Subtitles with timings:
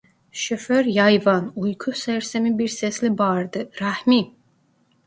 [0.31, 4.35] Şoför yayvan, uyku sersemi bir sesle bağırdı: "Rahmi!"